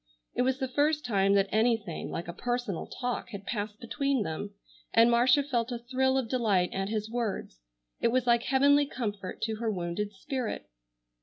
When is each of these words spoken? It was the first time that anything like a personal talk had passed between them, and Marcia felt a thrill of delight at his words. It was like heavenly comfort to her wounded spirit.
It 0.33 0.41
was 0.41 0.57
the 0.57 0.67
first 0.67 1.05
time 1.05 1.35
that 1.35 1.47
anything 1.51 2.09
like 2.09 2.27
a 2.27 2.33
personal 2.33 2.87
talk 2.87 3.29
had 3.29 3.45
passed 3.45 3.79
between 3.79 4.23
them, 4.23 4.55
and 4.95 5.11
Marcia 5.11 5.43
felt 5.43 5.71
a 5.71 5.77
thrill 5.77 6.17
of 6.17 6.27
delight 6.27 6.71
at 6.73 6.89
his 6.89 7.07
words. 7.07 7.59
It 7.99 8.07
was 8.07 8.25
like 8.25 8.41
heavenly 8.41 8.87
comfort 8.87 9.43
to 9.43 9.57
her 9.57 9.69
wounded 9.69 10.11
spirit. 10.13 10.65